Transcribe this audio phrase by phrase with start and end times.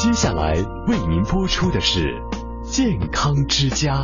[0.00, 0.54] 接下来
[0.86, 2.14] 为您播出的是
[2.70, 3.96] 《健康之家》。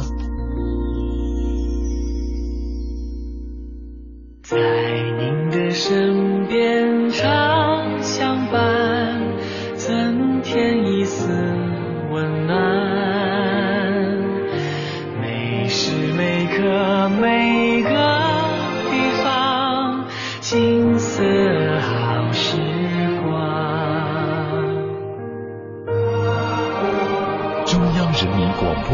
[4.43, 7.74] 在您的身边唱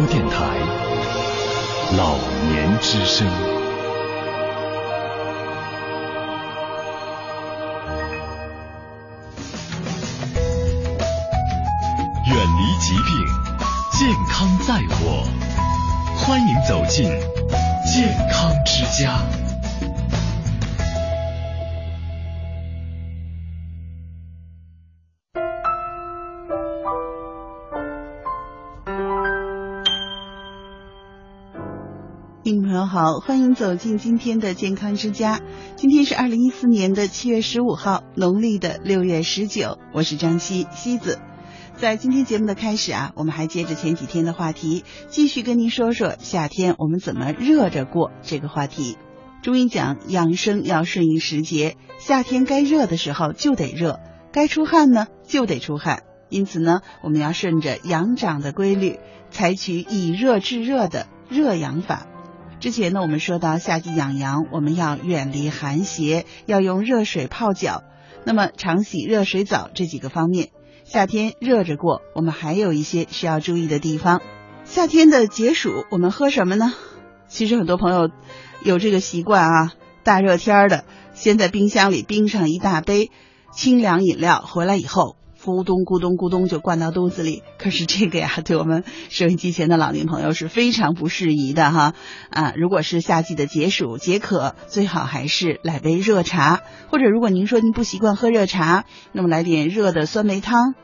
[0.01, 0.57] 播电台
[1.95, 2.17] 老
[2.49, 3.27] 年之声。
[12.27, 13.13] 远离疾病，
[13.99, 15.29] 健康在我。
[16.17, 17.05] 欢迎走进
[17.85, 19.19] 健康之家。
[33.21, 35.41] 欢迎走进今天的健康之家。
[35.77, 39.79] 今天是二零一四年的七月十五号，农历的六月十九。
[39.93, 41.19] 我是张希西子。
[41.77, 48.97] 在今天节目的开始啊，我们还接着前几天的话题，继续跟您说说夏天我们怎么热着过这个话题。
[49.43, 54.01] 中医讲养生要顺应时节，夏天该热的时候就得热，
[54.33, 56.05] 该出汗呢就得出汗。
[56.31, 58.99] 因此呢，我们要顺着阳长的规律，
[59.31, 62.07] 采取以热制热的热养法。
[62.61, 67.83] 之前呢，我们说到夏季养阳，我们要远离寒邪，要用热水泡脚，
[68.25, 70.51] 那么常洗热水澡这几个方面。
[70.85, 74.21] 夏天热着过，我们还有一些需要注意的地方。
[74.65, 76.75] 夏天的解暑，我们喝什么呢？
[77.29, 78.11] 其实很多朋友
[78.63, 79.73] 有这个习惯啊，
[80.05, 83.11] 大热天的，先在冰箱里冰上一大杯
[83.55, 85.17] 清凉饮料，回来以后。
[85.43, 91.95] 咕咚咕咚咕咚就灌到肚子里，可是这个呀，对我们收音机前的老年朋友是非常不适宜的哈
[92.31, 92.53] 啊！
[92.57, 100.75] 如果是夏季的解暑解渴，最好还是来杯热茶，或者如果您说您不习惯喝热茶，那么来点热的酸梅汤。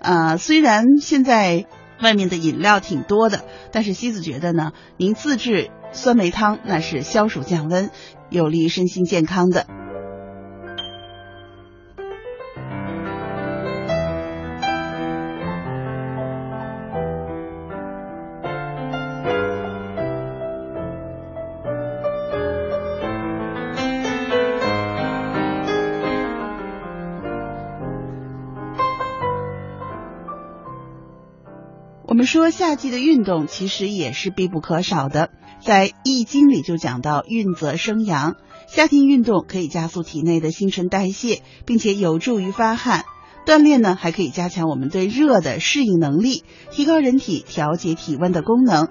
[0.00, 1.66] 啊，虽然现在
[2.00, 7.90] 外面的饮料挺多的，但是西子觉得呢，您自制酸梅汤那是消暑降温，
[8.30, 9.66] 有利于身心健康的。
[32.18, 35.30] 我们说夏季的运动其实也是必不可少的，
[35.64, 38.34] 在《易经》里就讲到“运则生阳”，
[38.66, 43.04] 夏天运动可以加速体内的新陈代谢，并且有助于发汗。
[43.46, 46.42] 锻炼呢，还可以加强我们对热的适应能力，
[46.72, 48.88] 提高人体调节体温的功能。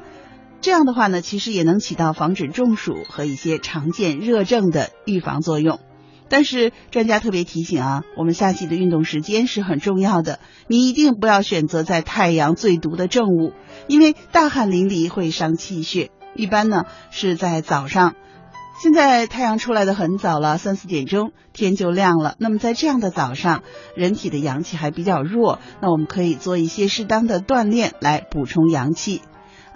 [0.61, 5.79] 这样的话呢，其实也能起到防止中暑和一些常见热症的预防作用。
[6.29, 13.53] 但是专家特别提醒啊，我们夏季的运动时间是很重要的，你一定不要选择在太阳最毒的正午，
[13.87, 16.11] 因为大汗淋漓会伤气血。
[16.35, 18.13] 一般呢是在早上，
[18.83, 22.35] 现在太阳出来的很早了，三四点钟天就亮了。
[22.37, 23.63] 那么在这样的早上，
[23.95, 29.21] 人体的阳气还比较弱，那我们可以做一些适当的锻炼来补充阳气。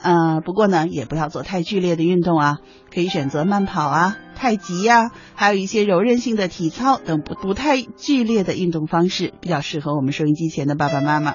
[0.04, 2.58] 呃，不过呢，也不要做太剧烈的运动啊，
[2.94, 11.34] 可以选择慢跑啊、太极呀，还有一些柔韧性的体操等不不太剧烈的运动方式，比较适合我们收音机前的爸爸妈妈。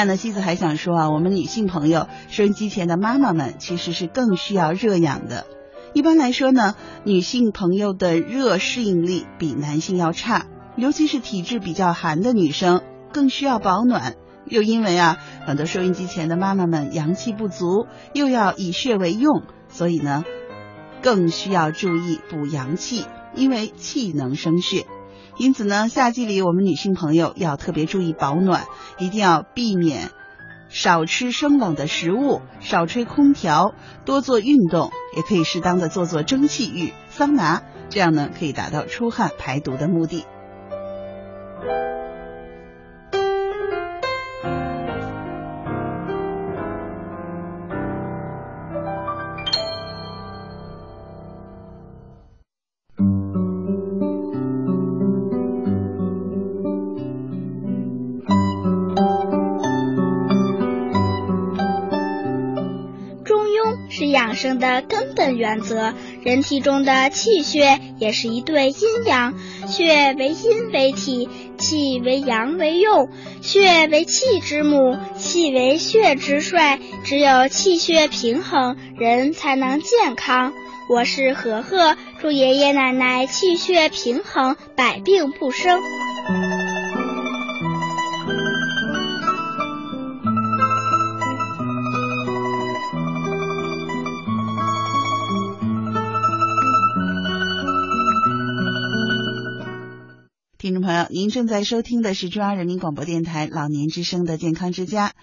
[0.00, 5.44] 外呢，西子还想说啊，我们女性朋友，收音机前的妈妈们，其实是更需要热养的。
[5.92, 6.74] 一般来说呢，
[7.04, 12.80] 女性朋友的热适应力比男性要差，尤其是体质比较寒的女生，
[13.12, 14.14] 更需要保暖。
[14.46, 20.24] 又因为啊，很多收音机前的妈妈们阳气不足，又要以血为用，所以呢，
[21.02, 23.04] 更需要注意补阳气，
[23.34, 24.86] 因为气能生血。
[25.40, 28.66] 因此呢，夏季里我们女性朋友要特别注意保暖，
[28.98, 30.10] 一定要避免
[30.68, 33.72] 少吃生冷的食物，少吹空调，
[34.04, 40.26] 多做运动，也可以适当的做做蒸汽浴、桑拿，这样呢可以达到出汗排毒的目的。
[64.40, 65.92] 生的根本原则。
[66.22, 69.34] 人体中的气血也是一对阴阳，
[69.68, 71.28] 血为阴为体，
[71.58, 73.10] 气为阳为用。
[73.42, 76.78] 血为气之母，气为血之帅。
[77.04, 80.54] 只有气血平衡，人才能健康。
[80.88, 85.80] 我是和和，祝爷爷奶奶气血平衡，百病不生。
[100.70, 105.14] 听众朋友，您正在收听的是中央人民广播电台老年之声的健康之家。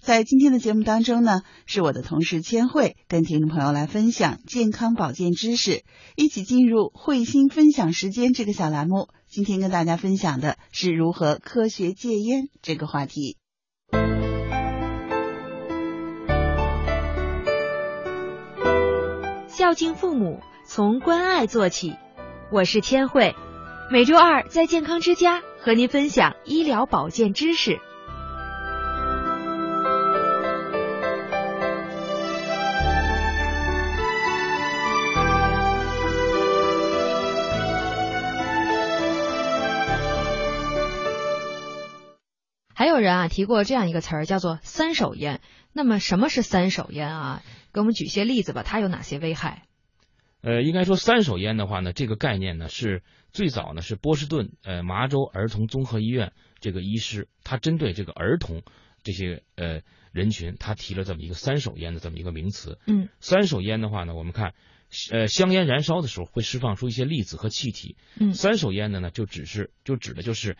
[0.00, 5.84] 在今天的节目当中呢，是我的同事千惠跟听众朋友来分享健康保健知识，
[6.16, 9.06] 一起进入慧心分享时间这个小栏目。
[9.28, 13.36] 今天跟大家分享的是如何科学戒烟这个话题。
[19.46, 21.94] 孝敬父母，从关爱做起。
[22.50, 23.36] 我是千惠。
[23.90, 27.80] 每周二在健康之家和您分享医疗保健知识。
[42.74, 45.40] 还有人啊提过这样一个词儿，叫做“三手烟”。
[45.72, 47.42] 那么什么是三手烟啊？
[47.72, 49.62] 给我们举些例子吧，它有哪些危害？
[50.40, 53.02] 呃，应该说三手烟的话呢，这个概念呢是
[53.32, 58.62] 最早呢是波士顿呃麻州儿童综合医院这个医师，他针对这个儿童
[59.02, 59.80] 这些呃
[60.12, 62.78] 人群，他提了这么一个三手烟的这么一个名词。
[62.86, 64.54] 嗯，三手烟的话呢，我们看
[65.10, 67.96] 呃香烟燃烧的时候会释放出一些粒子和气体。
[68.18, 70.56] 嗯，三手烟的呢就只是就指的就是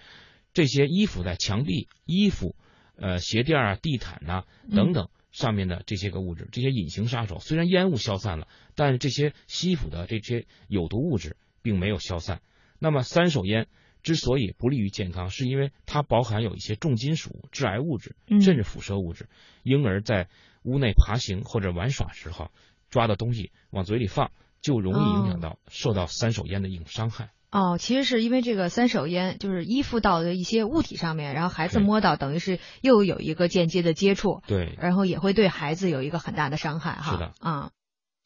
[0.52, 2.56] 这些衣服在墙壁、衣服、
[2.96, 4.42] 呃鞋垫啊、地毯呐
[4.74, 5.08] 等等。
[5.38, 12.42] 上面的这些个物质，这些隐形杀手，虽然烟雾消散了，但是这些吸附的这些有毒物质并没有消散。
[12.80, 13.68] 那么三手烟
[14.02, 19.28] 之所以不利于健康，是因为它包含有一些重金属、致癌物质，甚至辐射物质，
[19.62, 20.28] 婴儿在
[20.64, 22.50] 屋内爬行或者玩耍时候
[22.90, 27.30] 抓的东西往嘴里放，就容易影响到受到三手烟的一种伤害。
[27.50, 37.12] 哦，其实是因为这个三手烟就是依附到的一些物体上面，然后孩子摸到，等于是又有一个间接的接触，对，然后也会对孩子有一个很大的伤害哈。
[37.12, 37.70] 是的，啊，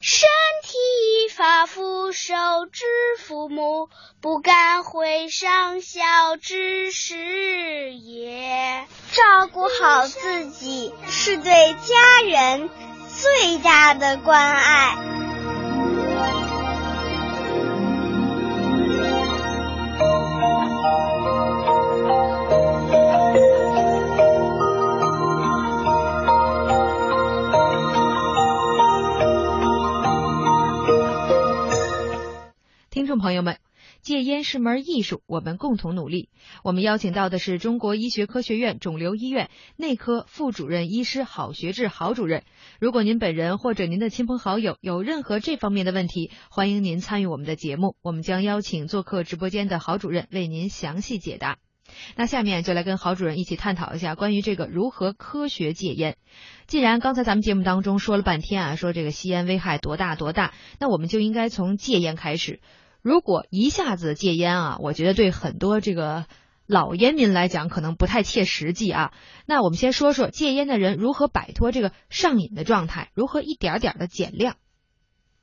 [0.00, 0.28] 身
[0.64, 2.34] 体发肤受
[2.70, 2.84] 之
[3.20, 3.88] 父母，
[4.20, 6.00] 不敢毁伤孝
[6.40, 8.84] 之事也。
[9.12, 12.68] 照顾好自己是对家人
[13.08, 15.21] 最大的关爱。
[33.12, 33.58] 众朋友们，
[34.00, 36.30] 戒烟是门艺术，我们共同努力。
[36.64, 42.42] 我们邀请到的是中国医学科学院肿瘤医院内科副主任医师郝学志郝主任。
[42.80, 51.58] 如果您本人或者您的亲朋好友有任何这方面的问题，欢迎您参与我们的节目，我们将邀请做客直播间的郝主任为您详细解答。
[52.16, 56.16] 那下面就来跟郝主任一起探讨一下关于这个如何科学戒烟。
[56.66, 62.60] 既然刚才咱们节目当中说了半天啊，说这个吸烟危害多大多大，那我们就应该从戒烟开始。
[63.02, 66.26] 如果一下子戒烟啊，我觉得对很多这个
[66.66, 69.12] 老烟民来讲可能不太切实际啊。
[69.44, 74.56] 那我们先说说戒烟的人如何摆脱这个上瘾的状态，如何一点点的减量。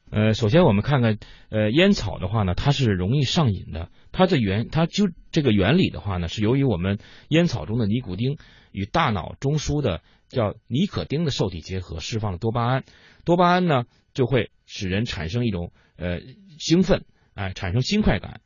[0.10, 3.90] 呃，首先我们看看，呃，烟草的话呢，它是容易上瘾的。
[4.12, 6.98] 它的原，它就这个原理的话呢，是由于我们
[7.28, 8.38] 烟草中的尼古丁
[8.72, 12.86] 与大脑中枢的叫尼可丁的受体结合，释放了多巴胺。
[13.24, 16.22] 多巴胺呢，就会使人产生一种呃
[16.58, 17.06] 兴奋。
[17.40, 18.42] 哎，产生新快感。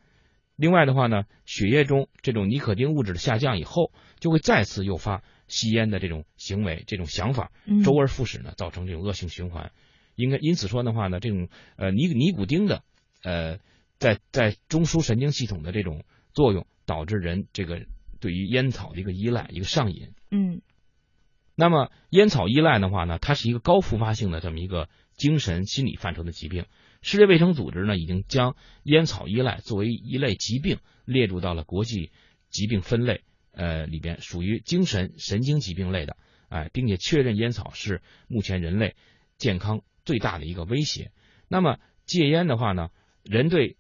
[0.56, 7.52] 另外的话呢，血液中这种尼可丁物质的下降以后，就会再次诱发吸烟的这种行为、这种想法，
[7.84, 9.72] 周而复始呢，造成这种恶性循环。
[10.16, 12.84] 应该因此说的话呢，这种呃尼尼古丁的
[13.24, 13.58] 呃
[13.98, 17.82] 在在中枢神经系统的这种作用，导致人这个
[18.20, 20.14] 对于烟草的一个依赖、一个上瘾。
[20.30, 20.62] 嗯。
[21.56, 26.66] 那么烟草依赖的话呢，它是一个高复发性的这么一个精神心理范畴的疾病。
[27.04, 32.12] 世界卫生组织呢，已经将烟草依赖作为一类疾病列入到了国际
[32.50, 36.16] 疾病分类呃里边，属于精神神经疾病类的，
[36.48, 38.96] 哎，并且确认烟草是目前人类
[39.38, 41.12] 健康最大的一个威胁。
[41.50, 42.90] 那么戒烟的话呢，
[43.22, 43.76] 人对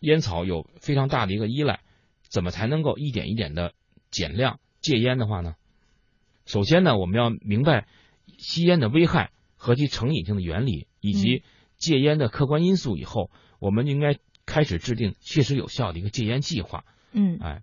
[0.00, 1.80] 烟草有非常大的一个依赖，
[2.22, 3.74] 怎么才能够一点一点的
[4.10, 5.56] 减量戒烟的话呢？
[6.46, 7.86] 首先呢，我们要明白
[8.38, 10.88] 吸烟的危害和其成瘾性的原理。
[11.04, 11.42] 以及
[11.82, 16.84] 戒烟的客观因素以后，我们应该开始制定切实有效的一个戒烟计划。
[17.10, 17.62] 嗯，哎，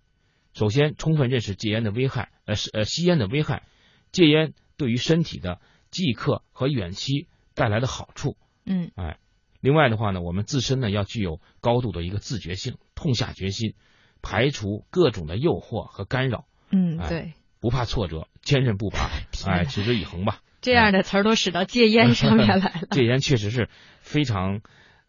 [0.53, 3.63] 首先充分认识戒烟的危害，呃，是呃吸烟的危害，
[4.11, 8.35] 戒烟对于身体的即刻和远期带来的好处。
[8.65, 9.19] 嗯，哎，
[9.61, 13.73] 另外的话呢，我们自身呢要具有高度的一个自觉性，痛下决心，
[14.21, 19.09] 排除各种的诱惑和干扰，嗯，哎对，不怕挫折，坚韧不拔，
[19.47, 20.41] 哎，持之以恒吧。
[20.61, 22.71] 这样的词儿都使到戒烟上面来了。
[22.91, 23.69] 戒烟确实是
[24.09, 24.61] 非常，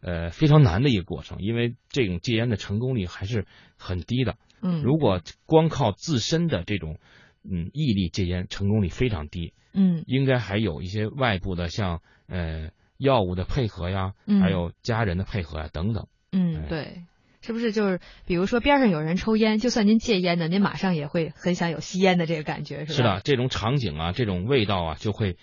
[0.02, 3.46] 呃，非常难的一个过程，因为这种戒烟的成功率还是
[3.78, 4.36] 很低的。
[4.60, 6.98] 嗯，如果光靠自身的这种
[7.42, 9.54] 嗯毅力戒烟，成功率非常低。
[9.72, 16.08] 嗯应该还有一些外部的，像呃药物的配合呀，嗯还有家人的配合呀等等。
[16.32, 17.04] 嗯，哎对，
[17.40, 22.94] 是不是就是比如说边上有人抽烟，就算您戒烟呢，您马上也会很想有吸烟的这个感觉，是吧？
[22.94, 25.38] 是的，这种场景啊，这种味道啊，就会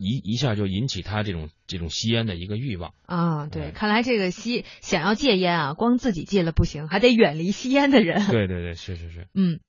[0.00, 2.94] 一一下就引起他这种这种吸烟的一个欲望。
[3.04, 8.26] 啊，对，哎看来这个吸想要戒烟啊，光自己戒了不行，还得远离吸烟的人。
[8.26, 9.26] 对对对，是是是。
[9.34, 9.60] 嗯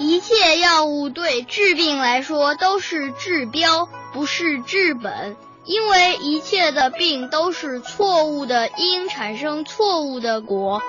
[0.00, 5.36] 一切药物对治病来说都是治标，不是治本。
[5.64, 10.80] 因为一切的病都是错误的因产生错误的果。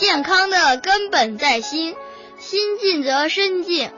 [0.00, 1.94] 健康的根本在心，
[2.38, 3.90] 心静则身静。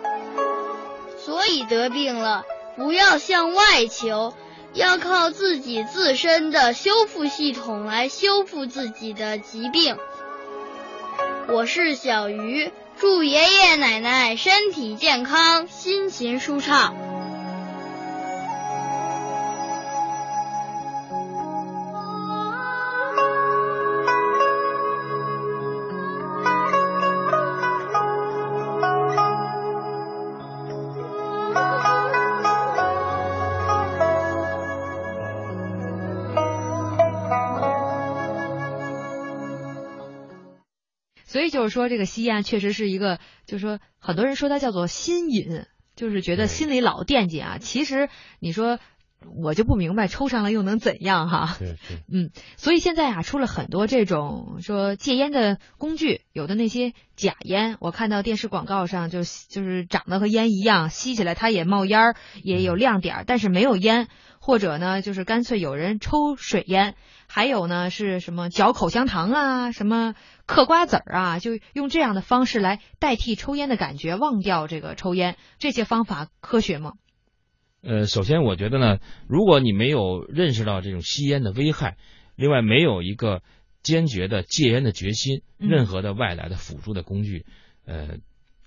[1.25, 2.43] 所以得病了，
[2.77, 4.35] 不要向外求，
[4.75, 9.97] 要靠自己自身的修复系统来修复自己的疾病。
[11.47, 16.97] 我是小鱼，祝爷爷奶奶身体健康，心情舒畅。
[41.53, 47.59] 就是说，这个吸烟确实是一个，就是说，很多人说它叫做心瘾，就是觉得心里老惦记啊。
[47.61, 48.09] 其实
[48.41, 48.79] 你说
[49.41, 51.57] 我就不明白，抽上了又能怎样哈？
[52.13, 64.09] 嗯，所以现在啊，出了很多这种说戒烟的工具，有的那些假烟，我看到电视广告上就就是长得和烟一样，吸起来它也冒烟儿，也有亮点儿，但是没有烟，
[64.41, 66.97] 或者呢，就是干脆有人抽水烟，
[67.35, 76.93] 还有呢是什么嚼口香糖啊，什么嗑瓜子儿啊，就用这样的方式来代替抽烟的感觉，忘掉这个抽烟，这些方法科学吗？
[77.83, 78.99] 呃，首先我觉得呢，
[79.29, 81.97] 如果你没有认识到这种吸烟的危害，
[82.37, 83.41] 另外没有一个
[83.83, 87.47] 坚决的戒烟的决心，嗯任何的外来的辅助的工具，
[87.87, 88.19] 呃，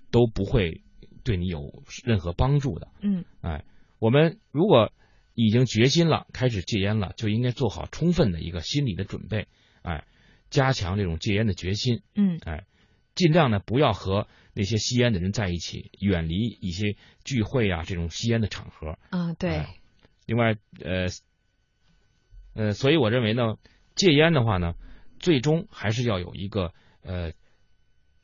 [0.09, 0.81] 都不会
[1.23, 2.87] 对你有任何帮助的。
[2.99, 3.63] 嗯哎，
[3.99, 4.91] 我们如果
[5.35, 9.47] 已经决心了，开始戒烟了，就应该做好充分的一个心理的准备，
[9.83, 10.05] 哎，
[10.49, 12.39] 加强这种戒烟的决心，嗯。
[12.45, 12.65] 哎，
[13.13, 18.97] 尽量呢不要和那些吸烟的人在一起，远离一些聚会啊这种吸烟的场合。
[19.09, 19.57] 啊，对。
[19.57, 19.75] 哎，
[20.25, 21.07] 另外，呃，
[22.53, 23.57] 呃，所以我认为呢，
[23.95, 24.73] 戒烟的话呢，
[25.19, 26.73] 最终还是要有一个
[27.03, 27.33] 呃，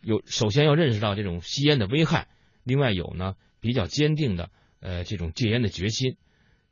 [0.02, 2.28] 有首先要认识到这种吸烟的危害，
[2.64, 4.50] 另外有呢比较坚定的
[4.80, 6.18] 呃这种戒烟的决心，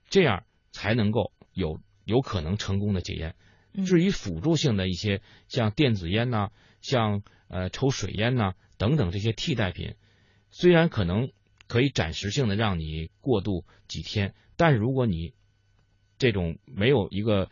[0.09, 3.35] 这样才能够有有可能成功的戒烟。
[3.71, 6.49] 嗯至于辅助性的一些像电子烟呐、
[6.81, 9.93] 像呃抽水烟呐、等等这些替代品，
[10.49, 11.31] 虽然可能
[11.67, 15.33] 可以暂时性的让你过渡几天，但是如果你
[16.17, 17.51] 这种没有一个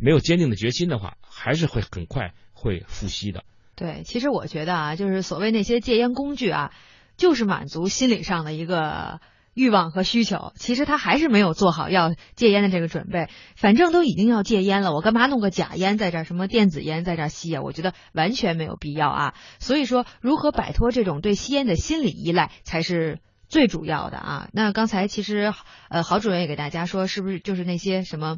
[0.00, 3.44] 没有坚定的决心的话，还是会很快会复吸的。
[3.76, 6.74] 对，其实我觉得啊，就是所谓那些戒烟工具啊，
[7.16, 9.20] 就是满足心理上的一个
[9.58, 10.52] 欲望和需求。
[10.54, 13.28] 其实他还是没有做好要戒烟的这个准备。
[13.56, 17.60] 反正都已经要戒烟了，我干嘛弄个假烟在这儿，什么电子烟在这儿吸啊？
[17.62, 19.34] 我觉得完全没有必要啊。
[19.58, 23.18] 所以说，如何摆脱这种对吸烟的心理依赖，才是。
[23.50, 25.54] 最主要的啊，那刚才其实
[25.88, 28.36] 呃，郝主任也给大家说，是不是就是那些什么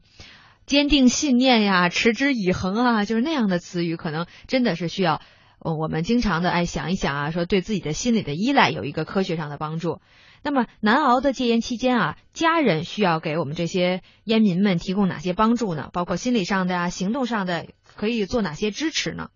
[0.66, 5.20] 坚定信念呀、持之以恒啊，就是那样的词语，可能真的是需要
[5.58, 10.00] 我们经常的哎想一想啊，说对自己的心理的依赖有一个科学上的帮助。
[10.42, 15.90] 那么难熬的戒烟期间啊，家人需要给我们这些烟民们提供哪些帮助呢？
[15.92, 17.66] 包括心理上的啊、行动上的，
[17.96, 19.30] 可以做哪些支持呢？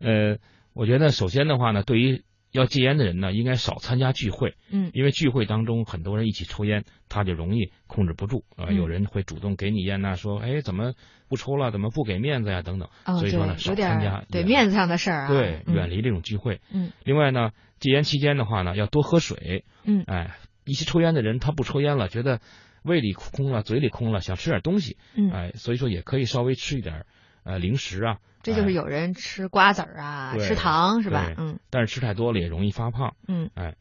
[0.00, 0.38] 呃，
[0.74, 10.92] 我觉得首先的话呢，对于要戒烟的人呢，应该少参加聚会，嗯因为聚会当中很多人一起抽烟，他就容易控制不住啊、有人会主动给你烟呐、说哎怎么
[11.28, 12.88] 不抽了，怎么不给面子呀等等。
[13.06, 16.60] 哦，所以说呢，少参加儿，对面子上的事儿啊，对，嗯远离这种聚会。
[16.70, 19.64] 嗯另外呢，戒烟期间的话呢，要多喝水。
[19.84, 22.40] 嗯哎，一些抽烟的人他不抽烟了，觉得
[22.82, 27.06] 胃里空了，嘴里空了，想吃点东西，嗯，哎，所以说也可以稍微吃一点
[27.44, 28.18] 呃零食啊。
[28.42, 31.32] 这就是哎有人吃瓜子儿啊，吃糖是吧？
[31.38, 33.14] 嗯但是吃太多了也容易发胖。
[33.28, 33.74] 嗯哎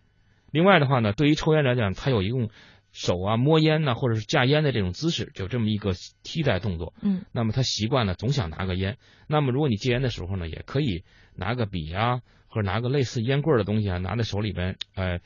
[0.52, 2.50] 另外的话呢，对于抽烟来讲，他有一种
[2.92, 6.94] 手啊摸烟呐、或者是架烟的这种姿势，就这么一个替代动作。
[7.02, 8.98] 嗯那么他习惯了，总想拿个烟。
[9.28, 11.04] 那么如果你戒烟的时候呢，也可以
[11.36, 15.20] 拿个笔啊，或者拿个类似烟棍儿的东西啊，拿在手里边，呃，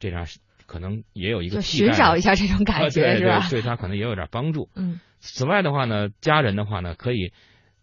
[0.00, 0.26] 这样
[0.66, 3.46] 可能也有一个寻找一下这种啊感觉对是吧？
[3.48, 4.68] 对，对他可能也有点帮助。
[4.74, 7.32] 嗯此外的话呢，家人的话呢，可以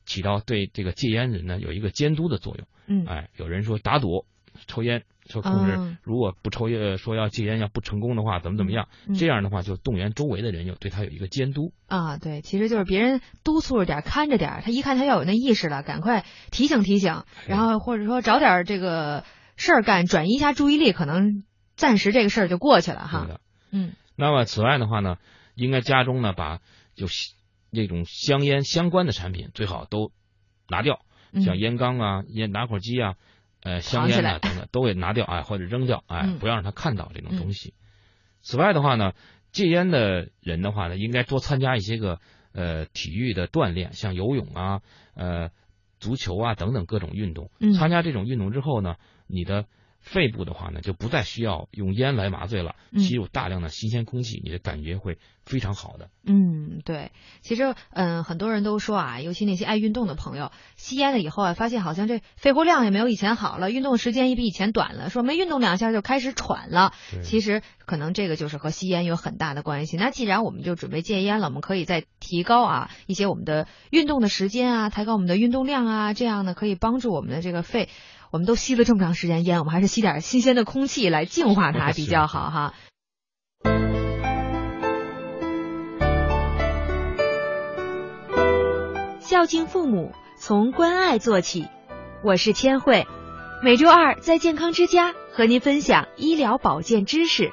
[0.10, 2.68] 起到对这个戒烟人呢有一个监督的作用。
[2.88, 4.26] 嗯哎，有人说打赌
[4.66, 8.88] 抽烟，说控制嗯如果不抽烟，说要戒烟要不成功的话，怎么怎么样？
[9.08, 11.72] 嗯这样的话就动员周围的人有对他有一个监督。
[11.88, 19.24] 啊，对，其实就是别人督促着点，看着点，他一看他要有那意识了，赶快提醒提醒，然后或者说找点这个
[19.56, 21.44] 事儿干，转移一下注意力，可能
[21.76, 23.40] 暂时这个事儿就过去了哈。
[23.72, 25.18] 嗯那么此外的话呢，
[25.54, 26.60] 应该家中呢把
[26.96, 27.06] 就
[27.72, 30.12] 那种香烟相关的产品最好都
[30.68, 33.16] 拿掉，嗯像烟缸啊、烟打火机啊、
[33.62, 37.74] 呃香烟啊等等都给拿掉，哎，或者扔掉，哎嗯，不要让他看到这种东西。
[38.42, 39.14] 此外的话呢，
[39.52, 42.20] 戒烟的人的话呢，应该多参加一些个
[42.54, 44.82] 呃体育的锻炼，像游泳啊、
[45.14, 45.50] 呃
[46.00, 47.52] 足球啊等等各种运动。
[47.60, 48.96] 嗯参加这种运动之后呢，
[49.28, 49.66] 你的
[50.10, 56.10] 肺部的话呢，就不再需要用烟来麻醉了，嗯吸入大量的新鲜空气，你的感觉会非常好的。
[56.26, 57.12] 嗯，对，
[57.42, 66.92] 其实嗯，很多人都说啊，尤其那些爱运动的朋友，吸烟了以后啊，发现好像这肺活量也没有以前好了，运动时间也比以前短了，说没运动两下就开始喘了。
[67.22, 69.96] 其实可能这个就是和吸烟有很大的关系。
[69.96, 77.90] 那既然我们就准备戒烟了，我们可以再提高啊一些我们的运动的时间啊，抬高我们的运动量啊，这样呢可以帮助我们的这个肺。
[78.32, 82.74] 我们都吸了这么长时间烟，我们还是吸点新鲜的空气来净化它 比较好哈。
[89.20, 91.68] 孝敬父母，从关爱做起。
[92.24, 93.08] 我是千惠，
[93.64, 97.52] 每周二在健康之家和您分享医疗保健知识。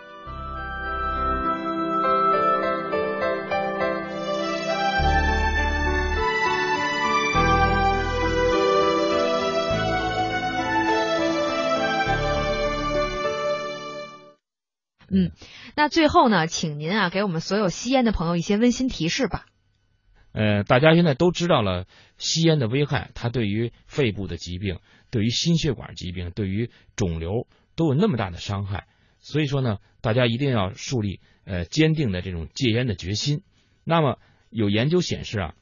[15.10, 15.30] 嗯，
[15.76, 19.46] 那最后呢，请您啊给我们所有吸烟的朋友一些温馨提示吧。
[20.32, 21.86] 呃，大家现在都知道了
[22.18, 28.86] 吸烟的危害，它对于肺部的疾病、对于心血管疾病、对于肿瘤都有那么大的伤害。
[29.18, 33.42] 所以说呢，大家一定要树立呃坚定的这种戒烟的决心。
[33.82, 34.18] 那么
[34.50, 35.54] 有研究显示啊，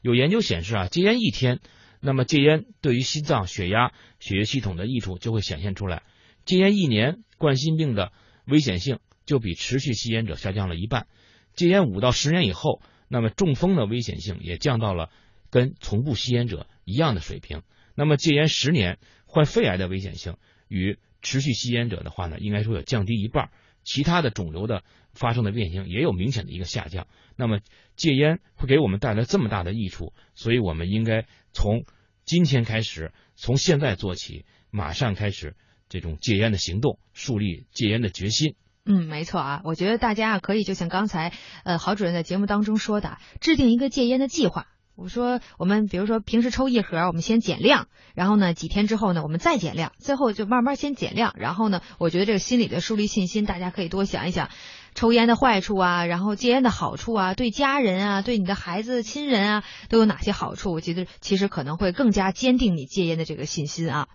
[0.00, 1.60] 有研究显示啊，戒烟一天，
[2.00, 6.04] 那么戒烟对于心脏、血压、血液系统的益处就会显现出来。
[6.46, 8.12] 戒烟一年，冠心病的
[8.52, 11.06] 危险性就比持续吸烟者下降了一半。
[11.54, 15.10] 戒烟五到十年以后，那么中风的危险性也降到了
[15.50, 17.62] 跟从不吸烟者一样的水平。
[17.94, 20.36] 那么戒烟十年，患肺癌的危险性
[20.68, 23.50] 与持续吸烟者的话呢，应该说有降低一半。
[23.84, 27.08] 其他的肿瘤的发生的危险性也有明显的一个下降。
[27.36, 27.58] 那么
[27.96, 31.84] 戒烟会给我们带来这么大的益处，所以我们应该从
[32.24, 35.56] 今天开始，从现在做起，马上开始
[35.92, 38.54] 这种戒烟的行动，树立戒烟的决心。
[38.86, 44.68] 嗯，没错啊，我觉得大家啊可以就像刚才呃郝主任在节目当中说的，制定一个戒烟的计划。
[44.96, 54.48] 我说我们比如说平时抽一盒，我们先减量，然后呢几天之后呢我们再减量，最后就慢慢先减量，然后呢我觉得这个心理的树立信心，大家可以多想一想
[54.94, 60.72] 抽烟的坏处啊，然后戒烟的好处啊，对家人啊，对你的孩子亲人啊都有哪些好处？
[60.72, 64.08] 我觉得其实可能会更加坚定你戒烟的这个信心啊。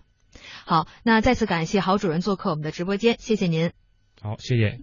[0.66, 3.72] 好，那再次感谢郝主任做客我们的直播间，谢谢您。
[4.20, 4.78] 好，谢谢。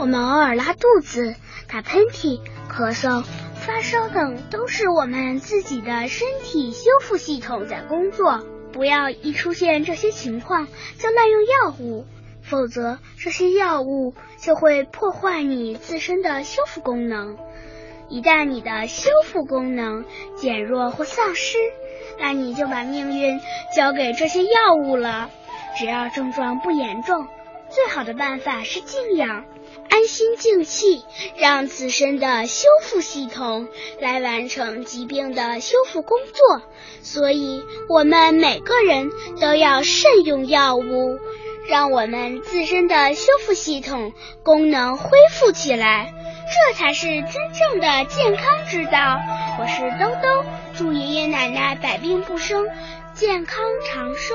[0.00, 1.34] 我们偶尔拉肚子、
[1.66, 3.24] 打喷嚏、咳嗽、
[3.56, 8.57] 发烧等，都是我们自己的身体修复系统在工作。
[8.78, 12.06] 不要一出现这些情况就滥用药物
[12.42, 17.36] 否则这些药物就会破坏你自身的修复功能。
[18.08, 20.04] 一旦你的修复功能
[20.36, 21.58] 减弱或丧失
[22.20, 23.40] 那你就把命运
[23.76, 25.28] 交给这些药物了。
[25.76, 27.26] 只要症状不严重
[27.70, 29.44] 最好的办法是静养。
[29.90, 31.04] 安心静气
[31.36, 33.68] 让自身的修复系统
[34.00, 36.62] 来完成疾病的修复工作。
[37.02, 41.18] 所以我们每个人都要慎用药物
[41.68, 46.12] 让我们自身的修复系统功能恢复起来。
[46.48, 49.20] 这才是真正的健康之道。
[49.60, 52.66] 我是兜兜祝爷爷奶奶百病不生
[53.14, 54.34] 健康长寿。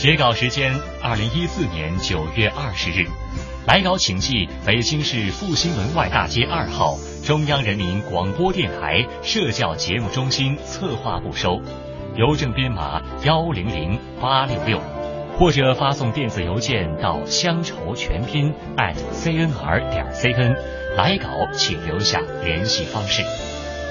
[0.00, 3.06] 截稿时间：二零一四年九月二十日。
[3.66, 11.60] 来稿请寄北京市复兴门外大街二号中央人民广播电台社教节目中心策划部收，
[12.16, 14.80] 邮政编码幺零零八六六，
[15.36, 18.54] 或者发送电子邮件到乡愁全拼
[19.12, 20.56] @cnr 点 cn。
[20.96, 23.22] 来稿请留下联系方式。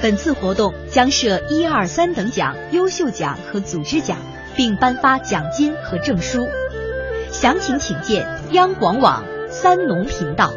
[0.01, 4.17] 本次活动将设一二三等奖、优秀奖和组织奖。
[4.59, 6.45] 并颁发奖金和证书。
[7.31, 10.51] 详情请见央广网三农频道。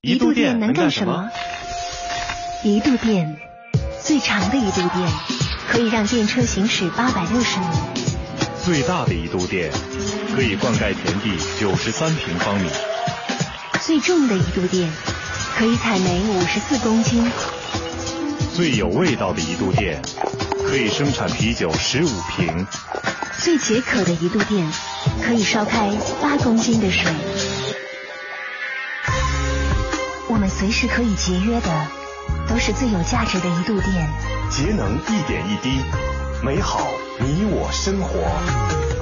[0.00, 1.30] 一度电能干什么？
[2.64, 3.36] 一度电，
[4.02, 5.08] 最长的一度电，
[5.70, 7.66] 可以让电车行驶八百六十米。
[8.64, 9.70] 最大的一度电，
[10.34, 12.68] 可以灌溉田地九十三平方米。
[13.82, 14.90] 最重的一度电，
[15.56, 17.30] 可以采煤五十四公斤。
[18.54, 20.02] 最有味道的一度电，
[20.66, 22.66] 可以生产啤酒十五瓶。
[23.40, 24.68] 最解渴的一度电，
[25.22, 27.10] 可以烧开八公斤的水。
[30.28, 31.86] 我们随时可以节约的，
[32.48, 34.10] 都是最有价值的一度电。
[34.50, 35.80] 节能一点一滴，
[36.42, 36.86] 美好
[37.20, 38.93] 你我生活。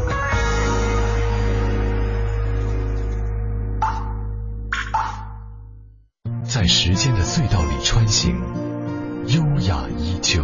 [6.52, 8.36] 在时间的隧道里穿行，
[9.26, 10.42] 优雅依旧。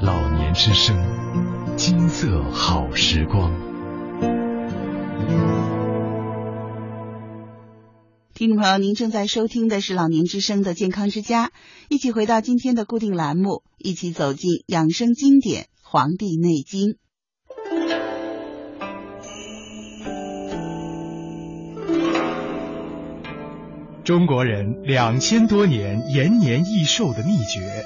[0.00, 0.96] 老年之声，
[1.76, 3.50] 金色好时光。
[8.32, 11.50] 听众朋友，您正在收听的是老年之声的健康之家，
[11.88, 16.90] 一起回到今天的固定栏目，一起走进养生经典《黄帝内经》。
[24.06, 27.84] 中国人两千多年延年益寿的秘诀，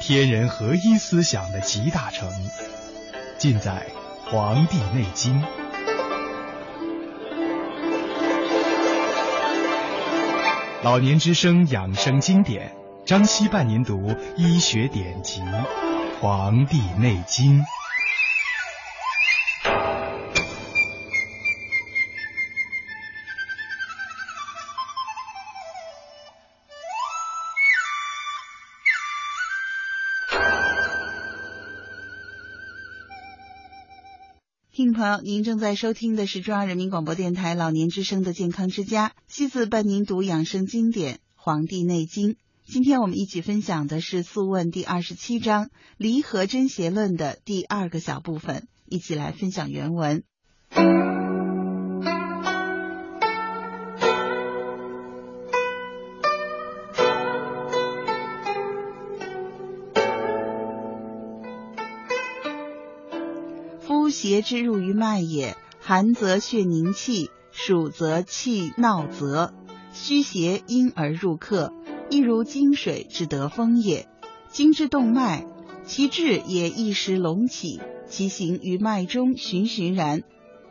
[0.00, 2.32] 天人合一思想的集大成，
[3.36, 3.88] 尽在
[4.30, 5.38] 《黄帝内经》。
[10.82, 12.72] 老年之声养生经典，
[13.04, 15.42] 张希伴您读医学典籍
[16.22, 17.60] 《黄帝内经》。
[35.16, 42.32] 您正在收听的是中央人民广播电台老年之声的健康之家，西子伴您读养生经典《黄帝内经》。
[42.66, 45.66] 今天我们一起分享的是《素问》第二十七章
[45.96, 50.24] 《离合真邪论》的第二个小部分，一起来分享原文。
[64.42, 69.54] 之入于脉也，寒则血凝气，暑则气闹则。
[69.92, 71.72] 虚邪因而入客，
[72.10, 74.08] 亦如经水之得风也。
[74.48, 75.46] 经之动脉，
[75.84, 80.22] 其志也一时隆起，其行于脉中循循然，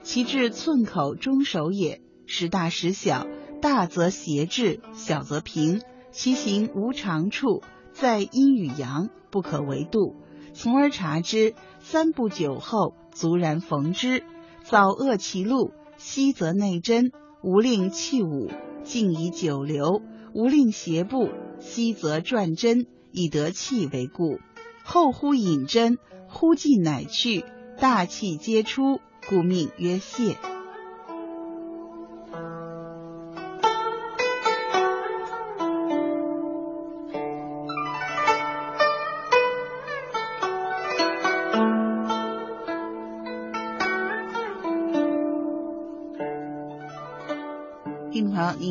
[0.04, 2.02] 其至寸口中手也。
[2.26, 3.28] 时大时小，
[3.62, 5.82] 大则邪滞，小则平。
[6.12, 7.62] 其行无长处，
[7.94, 10.16] 在阴与阳，不可为度。
[10.54, 14.24] 从而察之，三不久后，卒然逢之。
[14.64, 18.52] 早遏其路，息则内真，无令气舞，
[18.84, 20.02] 静以久留；
[20.34, 24.40] 无令邪步，息则转真，以得气为故。
[24.84, 27.44] 后忽引针，忽进乃去，
[27.80, 30.36] 大气皆出，故命曰泄。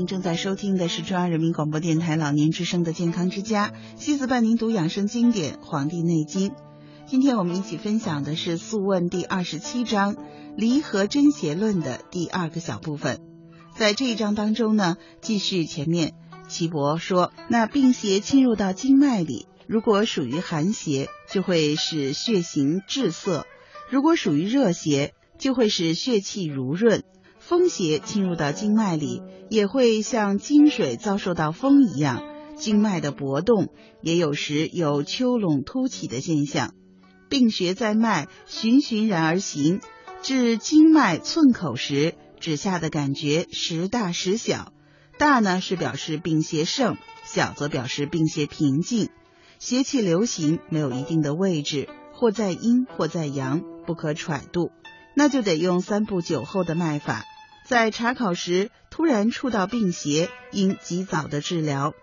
[0.06, 6.50] 正在收听的是中央人民广播电台老年之声的健康之家，西子伴您读养生经典《黄帝内经》。
[7.06, 10.14] 今天我们一起分享的是《素问》第二十七章
[10.56, 13.20] 《离合真邪论》的第二个小部分。
[13.76, 16.14] 在这一章当中呢，继续前面
[16.48, 23.42] 岐伯说，那病邪侵入到经脉里，如果属于寒邪，就会使血行滞涩；
[23.90, 27.02] 如果属于热邪，就会使血气濡润。
[27.48, 32.24] 风邪侵入到经脉里，也会像金水遭受到风一样，
[32.56, 33.68] 经脉的搏动，
[34.02, 36.74] 也有时有丘垄凸起的现象。
[37.28, 39.78] 病邪在脉循循然而行，
[40.22, 44.72] 至经脉寸口时，指下的感觉时大时小。
[45.16, 49.10] 大呢是表示病邪盛，小则表示病邪平静。
[49.60, 54.72] 邪气流行没有一定的位置，或在阴或在阳，不可揣度，
[55.14, 57.22] 那就得用三步九后的脉法。
[57.66, 61.94] 在查考时突然触到病邪，应及早的治疗。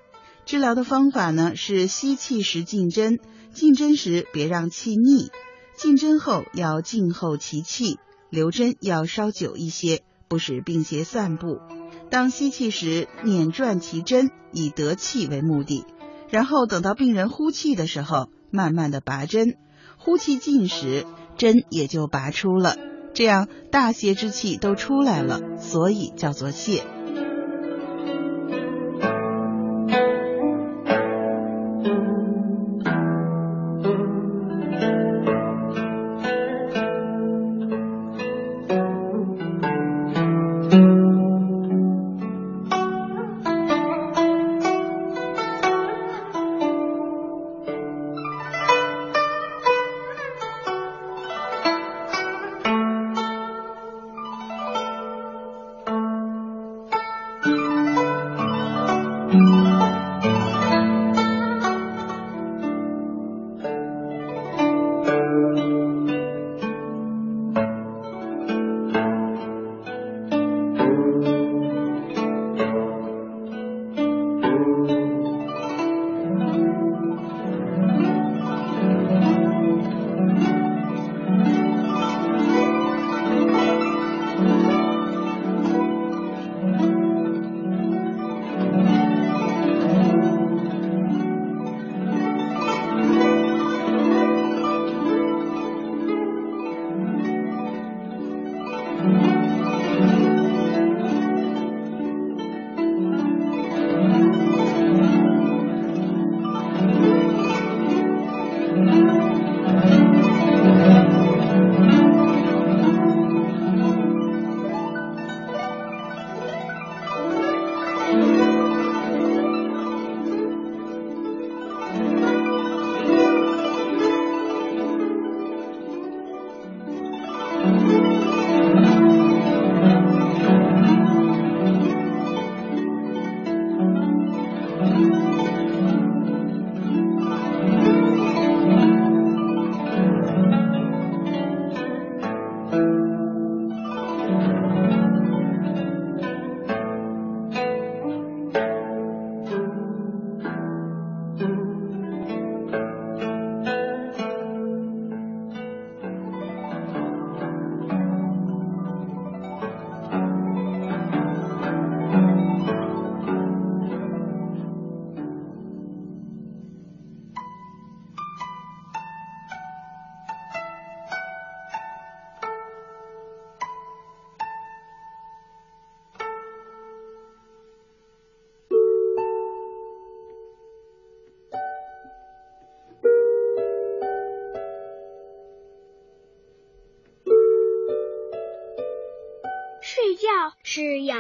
[0.46, 3.20] 治疗的方法呢是吸气时进针，
[3.54, 5.32] 进针时别让气逆，
[5.78, 7.98] 进针后要静候其气，
[8.30, 11.62] 留针要稍久一些，不使病邪散布。
[12.10, 15.86] 当吸气时捻转其针，以得气为目的。
[16.30, 19.56] 然后等到病人呼气的时候，慢慢的拔针，
[19.98, 21.06] 呼气尽时，
[21.38, 22.76] 针也就拔出了。
[23.14, 26.84] 这样大泄之气都出来了，所以叫做泄。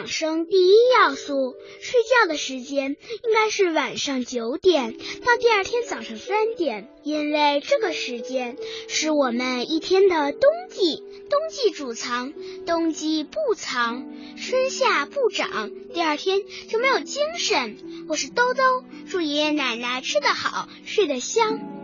[0.03, 1.55] 养生第一要素。
[1.79, 8.57] 睡觉的时间应该是晚上九点到第二天早上三点，因为这个时间
[8.89, 11.01] 是我们一天的冬季。
[11.29, 12.33] 冬季主藏，
[12.65, 17.77] 冬季不藏，春夏不长，第二天就没有精神。
[18.09, 21.82] 我是兜兜，祝爷爷奶奶吃得好，睡得香。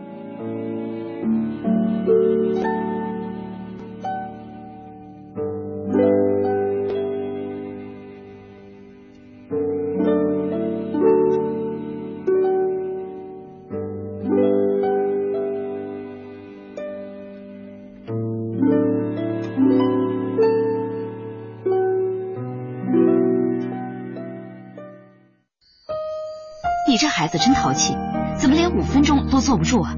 [27.30, 27.96] 子真淘气，
[28.36, 29.94] 怎么连五分钟都坐不住啊？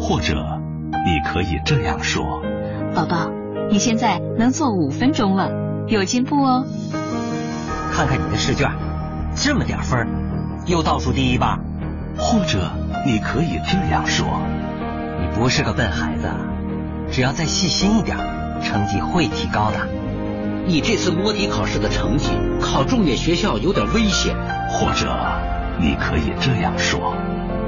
[0.00, 0.34] 或者，
[1.06, 2.42] 你可以这样说：
[2.92, 3.30] 宝宝，
[3.70, 5.52] 你现在能坐五分钟了，
[5.86, 6.66] 有进步哦。
[7.92, 8.68] 看看你的试卷，
[9.36, 10.08] 这么点分，
[10.66, 11.60] 又倒数第一吧？
[12.18, 12.68] 或者，
[13.06, 14.26] 你可以这样说：
[15.20, 16.28] 你不是个笨孩子，
[17.12, 18.18] 只要再细心一点，
[18.60, 19.86] 成绩会提高的。
[20.66, 22.30] 你这次摸底考试的成绩，
[22.60, 24.34] 考重点学校有点危险。
[24.76, 25.06] 或者。
[25.78, 27.14] 你可以这样说：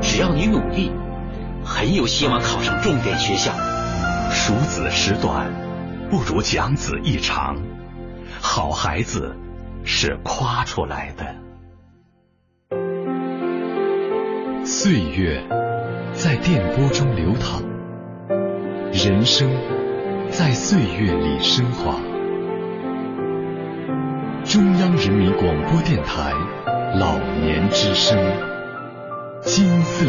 [0.01, 0.93] 只要你努力，
[1.65, 3.53] 很有希望考上重点学校。
[4.31, 5.51] 数子时短，
[6.11, 7.57] 不如讲子一长。
[8.41, 9.37] 好孩子
[9.85, 11.35] 是夸出来的。
[14.65, 15.43] 岁月
[16.13, 17.63] 在电波中流淌，
[18.93, 19.51] 人生
[20.29, 21.97] 在岁月里升华。
[24.45, 26.33] 中央人民广播电台
[26.99, 28.19] 老年之声，
[29.43, 30.07] 金色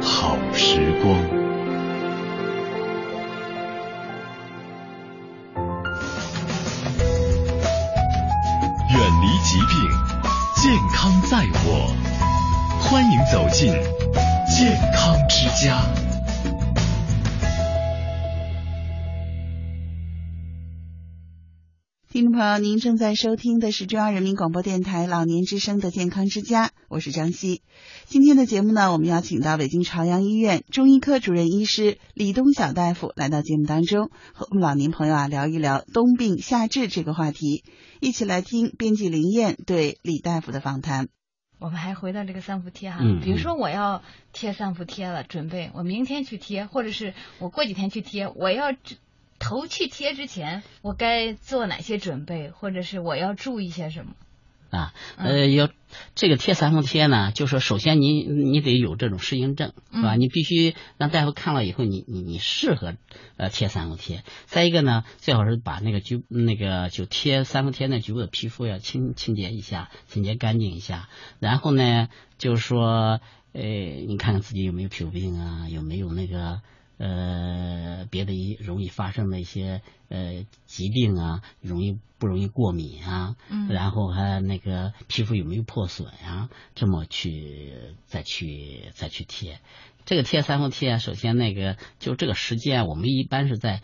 [0.00, 1.51] 好时光。
[22.42, 27.62] 朋友，您正在收听的是中央人民广播电台老年之声的健康之家，我是张希。
[28.06, 37.62] 今天的节目呢，我们邀请到北京朝阳医院中医科主任医师李东晓大夫来到节目当中，和我们老年朋友啊聊一聊冬病夏治这个话题。
[38.00, 41.06] 一起来听编辑林燕对李大夫的访谈。
[41.60, 48.72] 我们还回到这个三伏贴哈，嗯比如说我要贴三伏贴了，准备我明天去贴，或者是我过几天去贴，我要
[49.42, 54.12] 头去贴之前，我该做哪些准备，或者是我要注意些什么？
[54.70, 55.68] 啊，呃，要
[56.14, 60.14] 这个贴三伏贴呢，就说首先你你得有这种适应症，是吧？
[60.14, 62.94] 嗯你必须让大夫看了以后，你你你适合
[63.36, 64.24] 呃贴三伏贴。
[64.46, 71.10] 再一个呢，最好是把那个局那个就贴三伏贴那局部的皮肤要清清洁一下，清洁干净一下。
[71.38, 73.20] 然后呢，就是说，
[73.52, 76.62] 呃，你看看自己有没有皮肤病啊，有没有那个。
[76.98, 83.36] 呃，别的一容易发生的一些呃疾病啊，容易不容易过敏啊？
[83.48, 86.48] 嗯然后还那个皮肤有没有破损啊？
[86.74, 87.72] 这么去
[88.06, 89.60] 再去再去贴。
[90.04, 93.82] 这个贴三伏贴啊，首先那个就这个时间，我们一般是在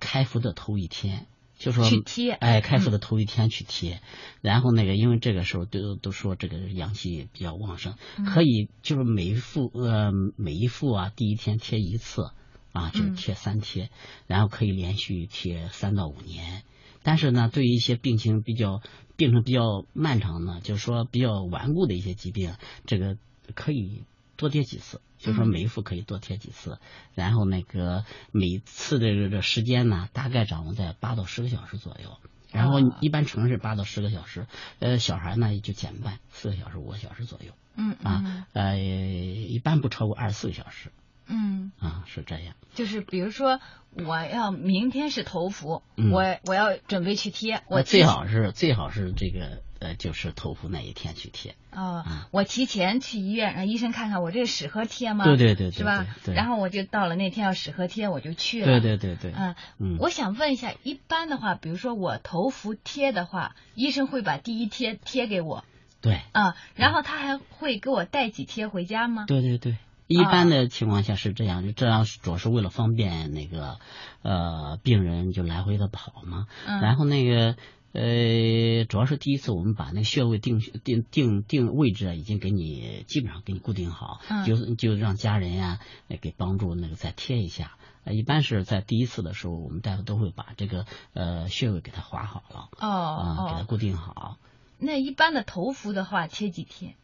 [0.00, 1.26] 开服的头一天。
[1.58, 4.02] 就说去贴哎，开服的头一天去贴，
[4.42, 12.30] 然后那个，因为这个时候都都说这个阳气比较旺盛，嗯可以就是每一副呃每一副啊，第一天贴一次
[12.76, 13.90] 啊，就是嗯贴三贴，
[14.26, 16.62] 然后可以连续贴三到五年。
[17.02, 18.82] 但是呢，对于一些病情比较
[19.16, 22.54] 病程比较漫长的，就是说比较顽固的一些疾病，
[22.84, 23.16] 这个
[23.54, 24.04] 可以
[24.36, 25.00] 多贴几次。
[25.18, 26.78] 就是说嗯每一副可以多贴几次，
[27.14, 32.18] 然后那个每次的这个时间呢，大概掌握在八到十个小时左右。
[32.52, 34.46] 然后啊一般成人是八到十个小时，
[34.78, 40.92] 呃，小孩呢也就减半，四个小时、五个小时左右嗯嗯啊，呃，一般不超过二十四个小时
[41.26, 42.54] 嗯，啊，是这样。
[42.74, 43.60] 就是比如说
[44.04, 51.54] 我要明天是头伏，嗯我我要准备去贴，我那最好是最好是这个呃，就是头伏那一天去贴。
[51.70, 55.24] 啊、我提前去医院让医生看看我这个适合贴吗？
[55.24, 56.06] 对对对对是吧？
[56.24, 58.66] 对对然后我就到了那天要适合贴，我就去了。
[58.66, 65.64] 对对对对，嗯，嗯我想问一下，一般的话，比如说我头伏贴的话，医生会把第一贴贴给我
[66.02, 69.24] 对啊，然后他还会给我带几贴回家吗？
[69.26, 69.76] 对对对。
[70.06, 73.78] 一般的情况下是这样，就这样主要是为了方便那个
[74.22, 76.46] 呃病人就来回的跑嘛。
[76.66, 77.56] 嗯然后那个
[77.92, 85.78] 呃，主要是第一次我们把那个穴位定定定定位置啊，已经给你基本上给你固定好，嗯就就让家人呀、
[86.08, 87.72] 呃给帮助那个再贴一下。
[88.04, 90.84] 呃，一般是在第一次的时候，我们大夫都会把这个
[91.14, 94.36] 呃穴位给它划好了哦啊、给它哦，固定好。
[94.78, 96.94] 那一般的头伏的话贴几天？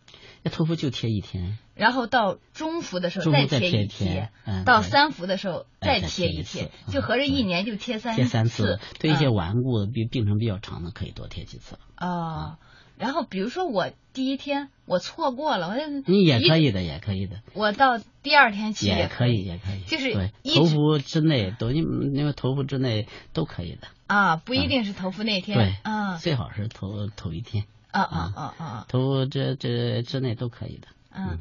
[0.42, 8.78] 那头伏就贴一天，然后到中伏的时候再贴一贴一天嗯到三伏的时候哎再贴贴一次贴，嗯就合着一年就贴三次贴三次。
[8.98, 11.78] 对一些嗯顽固的病病程比较长的，可以多贴几次。
[11.96, 12.58] 哦，
[12.98, 15.74] 然后比如说我第一天我错过了，我
[16.06, 19.82] 你也可以，的，也可以的，我到第二天起也可可以，也可以。
[19.86, 30.88] 就是对一头伏之内都因因为头伏之内都可以的，啊，不一定是头伏那天，对，啊最好是头头一天，啊啊啊啊，头伏这这之内都可以的。
[31.14, 31.38] 嗯，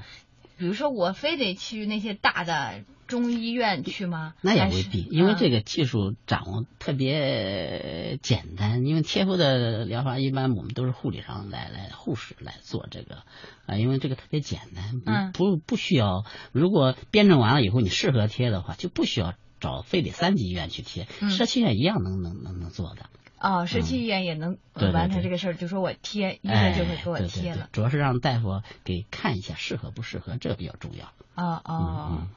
[0.58, 4.34] 比如说我非得去那些大的中医院去吗？
[4.42, 8.86] 那也未必，因为这个个技术掌握特别简单。
[8.86, 13.24] 因为贴敷的疗法，一般我们都是护理上来来护士来做这个
[13.68, 16.26] 啊，因为这个特别简单，不嗯不不需要。
[16.54, 23.08] 如果辩证完了以后你适合贴的话，就不需要找非得三级医院去贴，嗯社区医院一样能能能能做的。
[23.40, 24.58] 哦，社区医院也能
[24.94, 27.70] 完成这个事儿，就说我贴，医哎，生就会给我贴了。
[27.72, 31.06] 主要是让大夫给看一下适合不适合，这个比较重要。
[31.34, 32.28] 哦哦，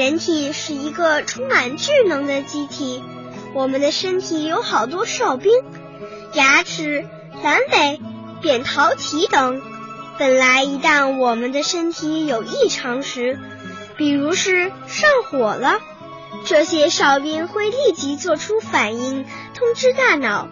[0.00, 3.04] 人体是一个充满智能的机体，
[3.52, 5.52] 我们的身体有好多哨兵，
[6.32, 7.04] 牙齿、
[7.44, 8.00] 阑尾、
[8.40, 9.60] 扁桃体等。
[10.18, 13.38] 本来一旦我们的身体有异常时，
[13.98, 15.80] 比如是上火了，
[16.46, 20.48] 这些哨兵会立即做出反应，通知大脑。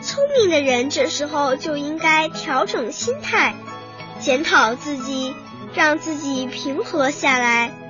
[0.00, 3.56] 聪明的人这时候就应该调整心态，
[4.20, 5.34] 检讨自己，
[5.74, 7.81] 让自己平和下来。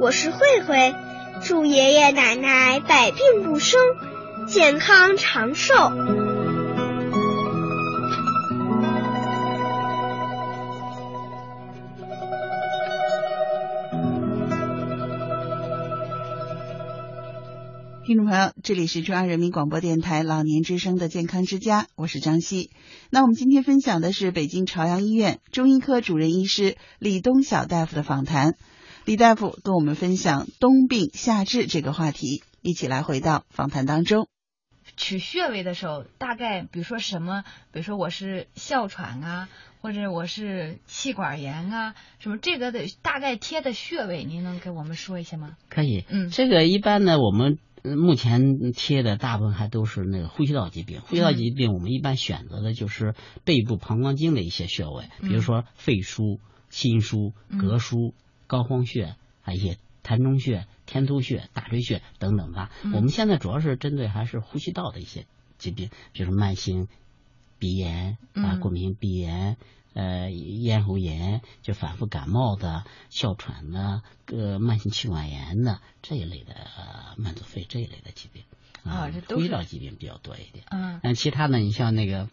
[0.00, 0.94] 我是慧慧，
[1.42, 3.78] 祝爷爷奶奶百病不生，
[4.48, 5.74] 健康长寿。
[18.06, 22.70] 听众朋友，这里是中央人民广播电台老年之声的健康之家，我是张希。
[23.10, 28.54] 那我们今天分享的是北京朝阳医院中医科主任医师李东晓大夫的访谈。
[29.06, 34.28] 李大夫跟我们分享冬病夏治这个话题，一起来回到访谈当中。
[34.96, 39.48] 取穴位的时候，大概比如说什么，比如说我是哮喘啊，
[39.80, 45.56] 或者我是气管炎啊，什么这个的大概贴的穴位，您能给我们说一下吗？
[45.70, 51.00] 可以，嗯，这个一般呢，我们目前贴的大部分还都是那个呼吸道疾病。
[51.00, 58.12] 呼吸道疾病，我们一般选择的就是背部膀胱经的一些穴位，比如说肺腧、心腧、膈腧、
[58.50, 62.72] 膏肓穴，还有一些膻中穴、天突穴、大椎穴等等吧。
[62.82, 65.24] 我们现在主要是针对还是呼吸道的一些
[65.56, 66.88] 疾病，比如慢性
[67.60, 69.56] 鼻炎啊、过敏性鼻炎。
[69.92, 78.44] 呃，咽喉炎就反复感冒的、哮喘的、呃慢性气管炎的这一类的、呃、慢阻肺这一类的疾病
[78.84, 80.64] 啊，这都呼吸道疾病比较多一点。
[80.70, 82.28] 嗯，但其他呢，你像那个，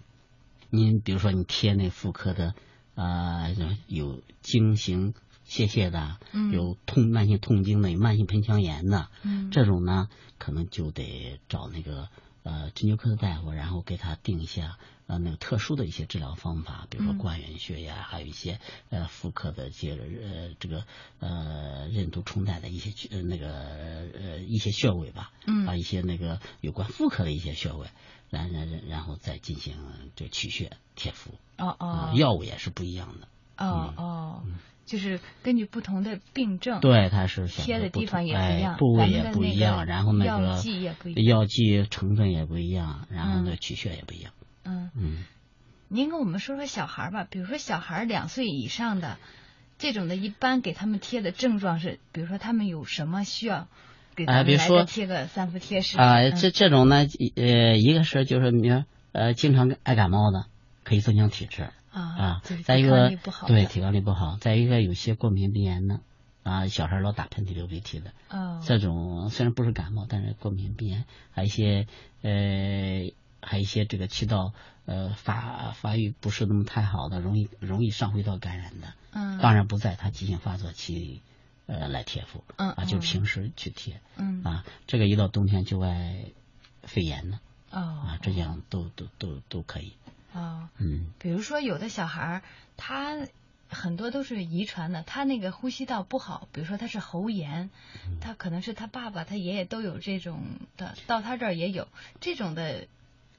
[0.70, 2.54] 你比如说你贴那妇科的
[2.94, 3.50] 啊，
[3.88, 5.16] 有经行
[5.48, 12.10] 泄泻的，嗯，有痛慢性痛经的，有慢性盆腔炎的，嗯，这种呢，可能就得找那个
[12.44, 14.78] 呃针灸科的大夫，然后给他定一下。
[15.08, 20.84] 呃，那个特殊的一些治疗方法，比如说关元穴呀，嗯、还有一些呃妇科的这呃这个
[21.20, 27.88] 呃任督冲带的一些呃那个呃一些穴位吧，嗯，把一些那个有关妇科的一些穴位，
[28.30, 29.78] 然然然然后再进行
[30.18, 31.32] 这取穴贴敷。
[31.58, 33.30] 哦哦、呃，药物也是不一样的。
[33.66, 34.44] 哦、嗯、哦，
[34.88, 44.32] 就是根据不同的病症，对，它是贴的地方也不一样，哎、部位也不一样，然后那个药剂也不一样，药剂成分也不一样，然后呢取穴也不一样。
[44.64, 45.26] 嗯嗯，
[45.90, 49.18] 您跟我们说说小孩吧，比如说小孩两岁以上的
[49.78, 53.68] 这种的，一般给他们贴的症状是，比如说他们有什么需要
[54.16, 56.30] 给他们来贴个三伏贴是啊？
[56.32, 60.46] 这这种呢，呃，一个是就是你说呃经常爱感冒的，
[60.84, 62.42] 可以增强体质啊啊。
[62.66, 63.10] 再一个
[63.48, 66.02] 对抵抗力不好，再一个有些过敏鼻炎呢
[66.44, 71.88] 啊，小孩老打喷嚏流鼻涕的，哦，这种虽然不是感冒，但是过敏鼻炎，还有一些
[72.22, 73.12] 呃。
[73.40, 74.52] 还有一些这个气道
[74.86, 81.22] 呃发发育不是那么太好的，容易容易上呼吸道感染的，嗯，当然不在他急性发作期
[81.68, 86.26] 呃来贴敷，嗯啊，就平时去贴，嗯啊，这个一到冬天就爱
[86.82, 87.38] 肺炎的，
[87.70, 89.94] 哦，啊，这样都都都都可以，
[90.38, 92.44] 哦，嗯，比如说有的小孩
[92.78, 93.28] 他
[93.70, 97.70] 很多都是遗传的，他那个呼吸道不好，比如说他是喉炎，
[98.08, 100.42] 嗯、他可能是他爸爸他爷爷都有这种
[100.78, 101.88] 的，到他这儿也有
[102.22, 102.88] 这种的。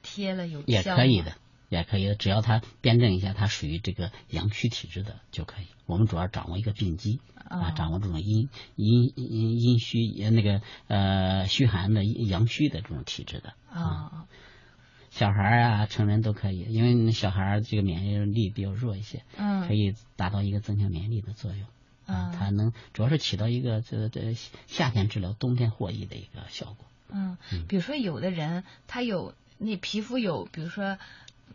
[0.01, 1.33] 贴了有也可以的，
[1.67, 5.67] 也可以的，只要他辩证一下，他属于这个阳虚体质的就可以。
[5.87, 7.19] 我们主要掌握一个病机、
[7.49, 8.47] 哦、啊，掌握这种阴
[8.77, 14.25] 阴阴阴虚那个呃虚寒的阳虚的这种体质的啊、嗯。
[15.19, 21.67] 小孩啊，成人都可以，因为小孩这个免疫力比较弱一些，嗯，可以达到一个增强免疫力的作用。
[22.05, 24.33] 啊，它能主要是起到一个这这
[24.67, 26.85] 夏天治疗、冬天获益的一个效果。
[27.11, 29.33] 嗯，比如说有的人他有。
[29.61, 30.97] 那皮肤有，比如说，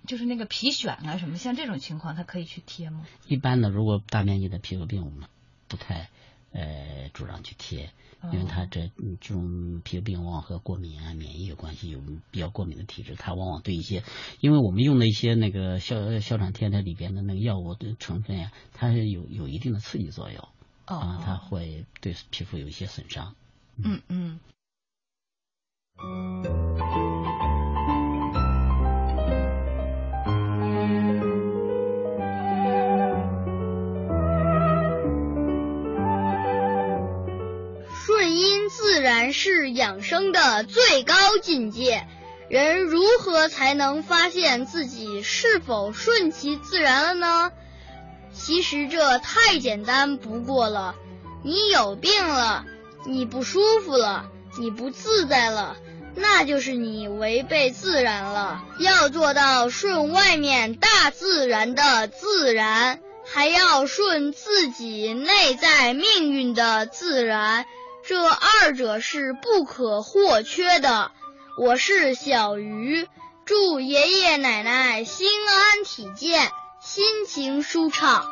[0.07, 3.07] 就是那个皮癣啊什么，像这种情况，他可以去贴吗？
[3.29, 5.27] 一般的，如果大面积的皮肤病，我们
[5.69, 6.11] 不太
[6.55, 7.91] 呃主张去贴，
[8.33, 8.91] 因为他这
[9.21, 12.01] 这种皮肤病往往和过敏啊、免疫有关系，有
[12.31, 14.03] 比较过敏的体质，它往往对一些，
[14.41, 20.49] 因为我们用的一些那个哮哮喘贴它里边的那个药物的成分呀、啊，它是有有一定的刺激作用，
[20.87, 23.35] 哦、啊，它会对皮肤有一些损伤。
[23.77, 24.41] 嗯嗯。
[25.97, 27.14] 顺
[38.55, 42.07] 因自然是养生的最高境界。
[42.49, 47.53] 人如何才能发现自己是否顺其自然了呢？
[48.33, 50.95] 其实这太简单不过了。
[51.43, 52.65] 你有病了，
[53.05, 54.27] 你不舒服了，
[54.59, 55.77] 你不自在了，
[56.15, 58.63] 那就是你违背自然了。
[58.79, 67.67] 要做到顺外面大自然的自然，还要顺自己内在命运的自然，
[68.07, 71.11] 这二者是不可或缺的。
[71.59, 73.09] 我是小鱼
[73.47, 76.51] 祝爷爷奶奶心安体健
[76.83, 78.27] 心情舒畅。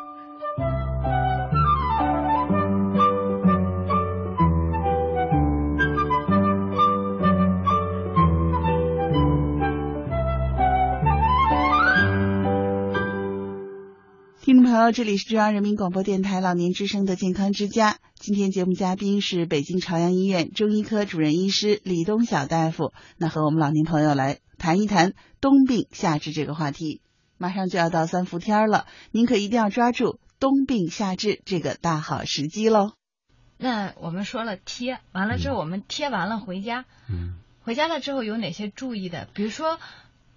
[14.42, 17.96] 听众朋友这里是中央人民广播电台老年之声的健康之家。
[18.22, 27.00] 今天节目嘉宾是北京朝阳医院中医科主任医师李东晓大夫，那和我们老年朋友来谈一谈冬病夏治这个话题。
[27.36, 32.92] 马上就要到三伏天了，您可一定要抓住冬病夏治这个大好时机喽。
[33.58, 39.26] 那我们说了贴完了之后，我们贴完了回家，嗯，回家了之后有哪些注意的？
[39.34, 39.80] 比如说，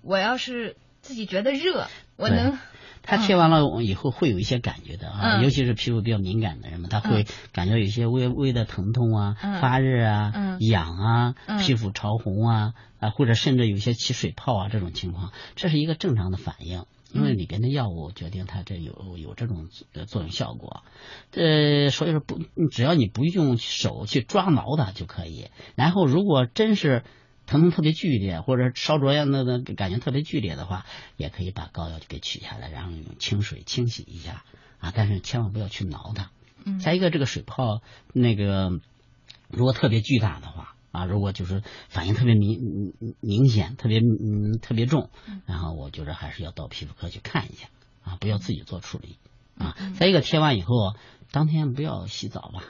[0.01, 2.57] 我要是自己觉得热，我能。
[3.05, 5.43] 他贴完了以后会有一些感觉的啊，嗯。
[5.43, 9.61] 尤其是皮肤比较敏感的人嘛，他会感觉有一些微微的疼痛啊、嗯。
[9.61, 10.59] 发热啊、嗯。
[10.59, 11.59] 痒啊、嗯。
[11.59, 16.85] 皮肤潮红啊啊，或者甚至有些起水泡啊这种情况，这是一个正常的反应。
[17.13, 20.83] 因为里边的药物决定它这有有这种呃作用效果，
[21.31, 22.37] 呃，所以说不，
[22.69, 25.47] 只要你不用手去抓挠它就可以。
[25.75, 27.05] 然后如果真是
[27.45, 30.85] 疼痛特别剧烈，或者烧灼样那那感觉特别剧烈的话，
[31.17, 34.43] 也可以把膏药就给取下来，然后用清水清洗一下
[34.79, 36.31] 啊，但是千万不要去挠它。
[36.65, 37.81] 嗯再一个，这个水泡
[38.11, 38.79] 那个
[39.49, 42.59] 如果特别巨大的话啊，如果就是反应特别明
[42.99, 45.09] 明明显、特别嗯特别重，
[45.45, 47.67] 然后我觉得还是要到皮肤科去看一下
[48.03, 49.17] 啊，不要自己做处理
[49.57, 49.75] 啊。
[49.99, 50.95] 再一个，贴完以后
[51.31, 52.63] 当天不要洗澡吧，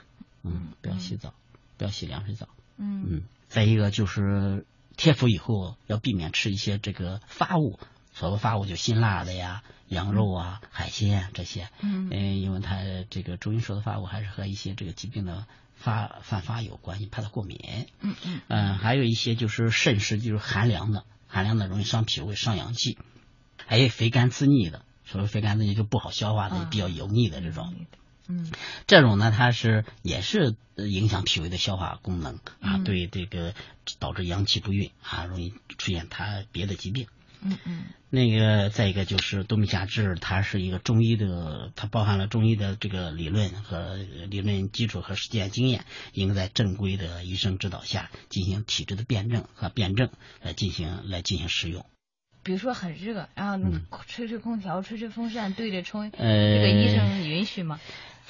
[0.43, 1.33] 嗯，不要洗澡，
[1.77, 2.49] 不要洗凉水澡。
[2.77, 4.65] 嗯嗯，再一个就是
[4.97, 7.79] 贴敷以后要避免吃一些这个发物，
[8.13, 11.69] 所谓发物就辛辣的呀、羊肉啊、海鲜啊这些。
[11.81, 12.77] 嗯呃因为它
[13.09, 17.59] 这个中医说的发物还是和一些这个疾病的发泛发有关系，怕它过敏。
[18.01, 22.97] 嗯嗯嗯，还有一些就是肾湿，就是寒凉的，寒凉的容易伤脾胃、伤阳气，
[23.65, 27.73] 还有肥甘滋腻的，所谓肥甘滋腻就不好消化的、比较油腻的这种。
[27.77, 27.85] 嗯
[28.87, 33.53] 这种呢，它是也是呃影响脾胃的消化功能啊，嗯对这个
[33.99, 37.07] 导致阳气不运啊，容易出现它别的疾病。
[37.41, 43.97] 嗯嗯那个再一个就是冬病夏治，它是一个中医的，它包含了中医的这个理论和
[44.29, 50.09] 理论基础和实践经验，应该在正规的医生指导下进行体质的辩证和辩证
[50.41, 51.85] 来进行来进行使用。
[52.41, 57.79] 比如说很热，然后嗯吹吹空调、吹吹风扇对着冲，呃这个医生允许吗？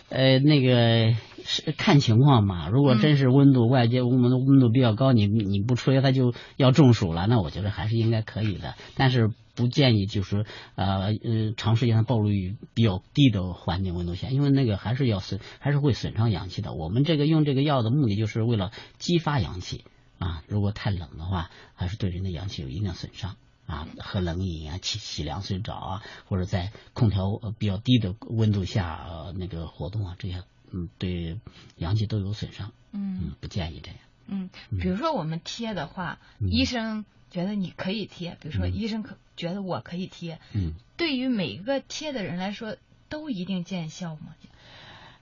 [0.10, 2.70] 呃，那个是看情况嘛。
[2.70, 8.76] 如果真是温度、外界温度温度比较高，你你不吹它就要中暑了，那我觉得还是应该可以的。
[8.96, 10.46] 但是不建议就是
[10.76, 16.74] 呃呃长时间的暴露于比较低的环境温度下，因为那个还是要损，还是会损伤阳气的。
[16.74, 19.86] 我们这个用这个药的目的就是为了激发阳气
[20.20, 20.44] 啊。
[20.48, 23.38] 如果太冷的话，还是对人的阳气有一定损伤。
[23.68, 31.40] 啊，喝冷饮啊，洗洗凉水澡啊，或者在空调呃比较低的温度下呃那个活动啊，这些嗯对
[31.78, 34.00] 阳气都有损伤，嗯不建议这样。
[34.28, 34.50] 嗯，
[34.80, 42.78] 比如说我们贴的话，嗯医生觉得你可以贴，比如说嗯医生可觉得我可以贴，嗯，对于每个贴的人来说，
[43.10, 44.36] 都一定见效吗？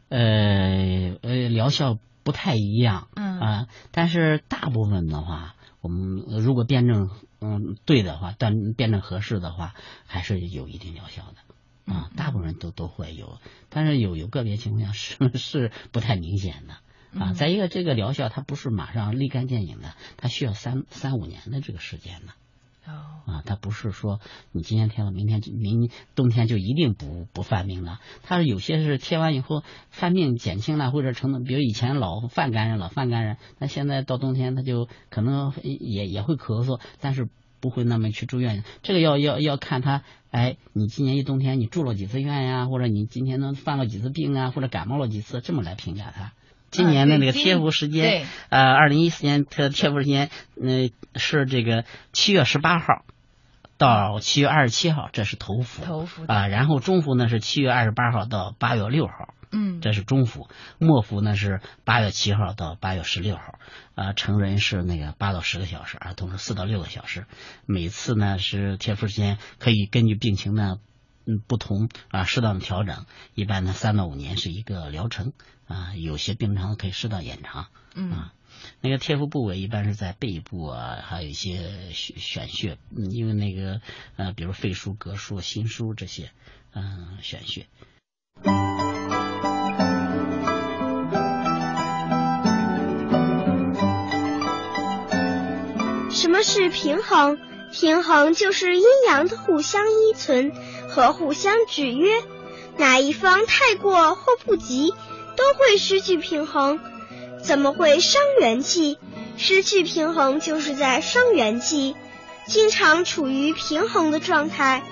[0.09, 7.09] 呃呃，疗效不太一样，嗯啊，但是大部分的话，我们呃如果辩证
[7.43, 9.75] 嗯对的话，但辩证合适的话，
[10.07, 11.93] 还是有一定疗效的。
[11.93, 13.39] 啊，大部分人都都会有，
[13.69, 16.73] 但是有有个别情况下是 是不太明显的
[17.19, 17.31] 啊。
[17.31, 22.31] 嗯再一个，这个疗效它不是马上立竿见影的，它需要三三五年的这个时间呢。
[22.85, 24.19] 哦，啊，它不是说
[24.51, 27.99] 你今天贴了，明天就明冬天就一定不不犯病了。
[28.23, 37.29] 它是有些是贴完以后犯病减轻了，或者成了，比如以前老犯感染、老犯感染，那现在到冬天他就可能也也会咳嗽，但是
[37.61, 38.65] 不会那么去住院。
[38.81, 46.33] 这个要要要看他，哎，你今年一冬天你住了几次院呀，或者你今天能犯了几次病啊，或者感冒了几次，这么来评价他。
[46.73, 50.29] 今年的那个贴敷时间，呃，二零一四年的贴敷时间，
[50.61, 53.05] 呃，是这个七月十八号
[53.77, 55.85] 到七月二十七号，这是头伏。
[55.85, 60.49] 头伏啊、然后中伏呢是七月二十八号到八月六号，嗯这是中伏。
[60.79, 63.59] 末伏呢是八月七号到八月十六号，
[63.93, 67.25] 啊、成人是那个八到十个小时，儿童是四到六个小时。
[67.67, 70.77] 每次呢是贴敷时间可以根据病情呢。
[71.25, 73.05] 嗯，不同啊，适当的调整。
[73.33, 75.33] 一般呢，三到五年是一个疗程
[75.67, 77.67] 啊，有些病程可以适当延长。
[77.95, 78.29] 嗯
[78.79, 83.81] 那个贴敷部位一般是在背部啊，还有一些选选穴，嗯，因为那个
[84.15, 86.31] 呃，比如肺腧、膈腧、心腧这些，
[86.73, 87.67] 嗯、选穴。
[96.09, 97.37] 什么是平衡？
[97.73, 100.53] 平衡就是阴阳的互相依存
[100.89, 102.21] 和互相制约，
[102.77, 104.93] 哪一方太过或不及，
[105.35, 106.79] 都会失去平衡。
[107.43, 108.99] 怎么会伤元气？
[109.37, 111.95] 失去平衡就是在伤元气。
[112.45, 114.83] 经常处于平衡的状态，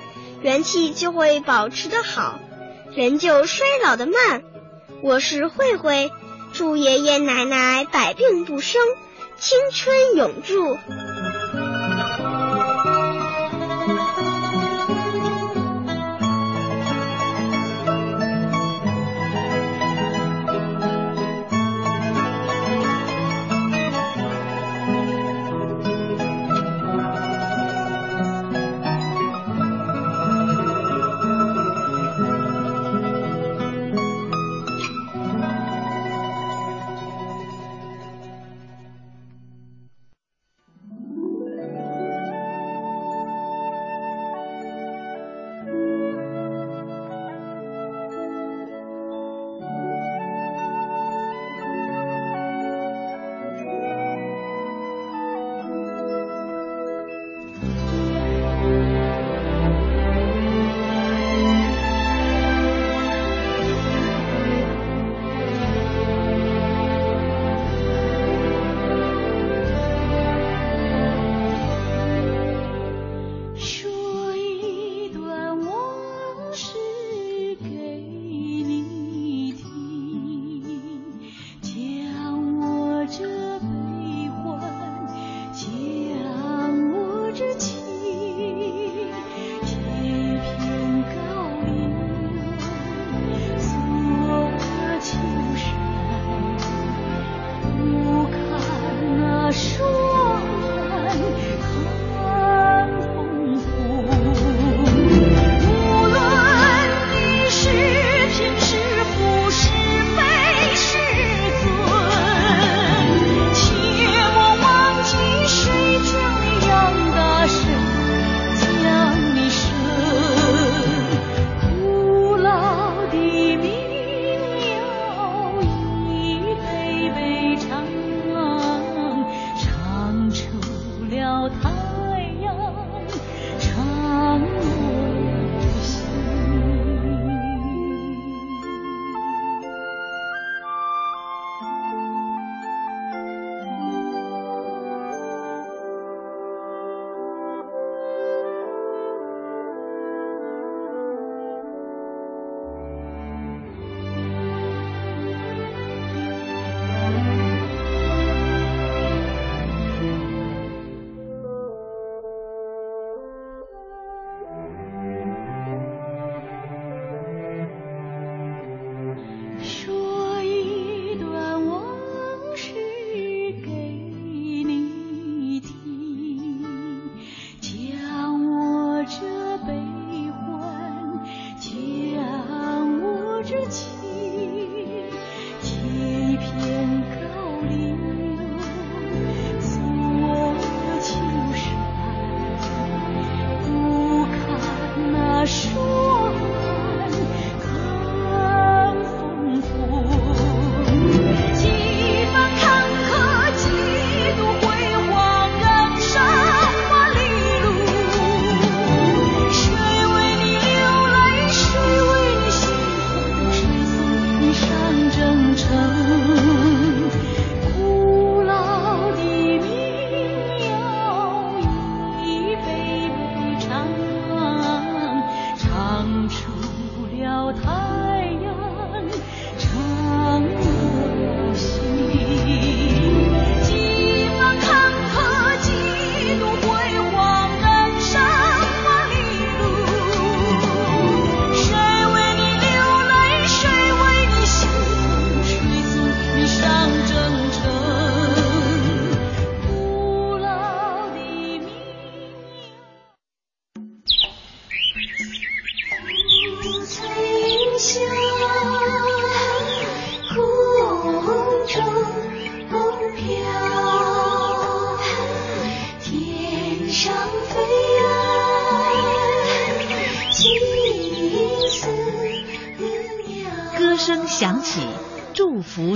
[0.42, 2.40] 元气就会保持的好。
[2.96, 4.42] 人就衰老的慢。
[5.04, 6.12] 我是慧慧，
[6.52, 8.82] 祝爷爷奶奶百病不生，
[9.38, 10.78] 青春永驻。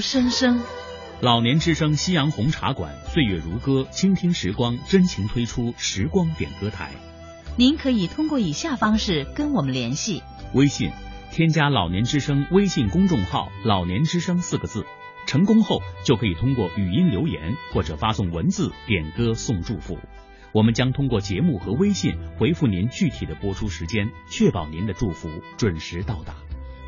[0.01, 0.61] 声声，
[1.21, 6.91] 老年之声夕阳红茶馆，岁月如歌，倾听时光，真情推出时光点歌台。
[7.55, 10.21] 您可以通过以下方式跟我们联系：
[10.53, 10.91] 微信
[11.31, 14.85] 添加老年之声微信公众号“老年之声”四个字，
[15.25, 19.97] 成功后就可以通过语音留言或者发送文字点歌送祝福，
[20.51, 26.35] 我们将通过节目和微信回复您具体的播出时间，确保您的祝福准时到达。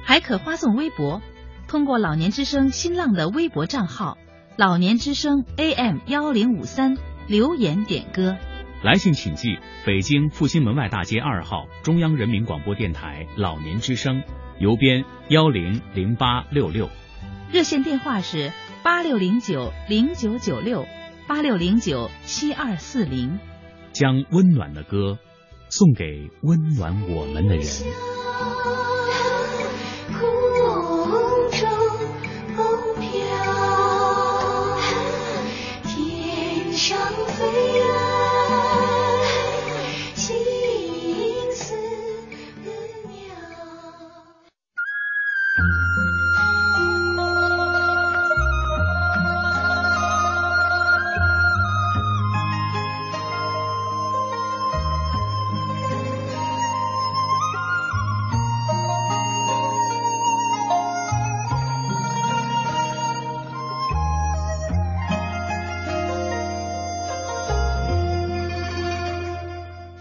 [0.04, 1.22] 还可发送微博，
[1.68, 4.18] 通过老年之声新浪的微博账号
[4.56, 6.98] “老年之声 AM 幺零五三”
[7.28, 8.38] 留言点歌。
[8.84, 14.24] 来信请寄北京复兴门外大街二号中央人民广播电台老年之声，
[14.60, 16.90] 邮编幺零零八六六。
[17.52, 18.54] 热线电话是
[18.84, 20.86] 八六零九零九九六
[21.28, 23.40] 八六零九七二四零。
[23.92, 25.18] 将温暖的歌
[25.70, 27.66] 送给温暖我们的人。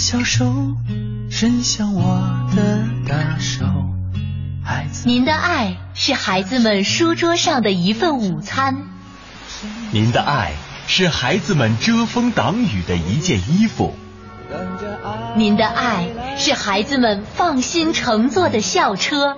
[0.00, 0.50] 小手
[1.30, 2.02] 伸向我
[2.56, 3.66] 的大手，
[4.64, 5.06] 孩子。
[5.06, 8.78] 您的爱是孩子们书桌上的一份午餐。
[9.92, 10.52] 您的爱
[10.86, 13.94] 是孩子们遮风挡雨的一件衣服。
[15.36, 19.36] 您的爱是孩子们放心乘坐的校车。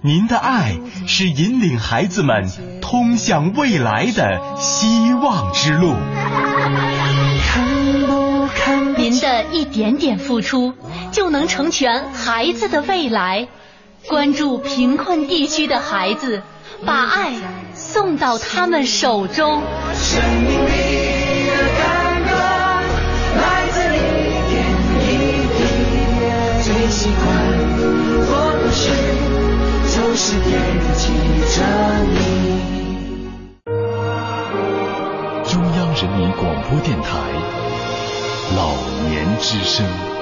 [0.00, 0.76] 您的爱
[1.06, 2.50] 是引领孩子们
[2.82, 5.94] 通向未来的希望之路。
[8.96, 10.74] 您的一点点付出，
[11.12, 13.48] 就能成全孩子的未来。
[14.08, 16.42] 关注贫困地区的孩子，
[16.84, 17.34] 把爱
[17.74, 19.62] 送到他们手中。
[19.94, 22.36] 生命里的感动，
[23.40, 23.98] 来自一
[24.50, 24.56] 点
[25.04, 25.06] 一
[25.54, 25.58] 滴。
[26.62, 27.24] 最喜欢
[28.26, 28.90] 做的事，
[29.94, 30.50] 就是惦
[30.96, 31.02] 记
[31.54, 31.56] 着
[32.14, 32.16] 你。
[35.44, 37.67] 中央人民广播电台。
[38.56, 38.74] 老
[39.08, 40.17] 年之声。